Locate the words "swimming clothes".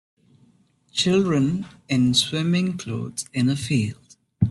2.15-3.29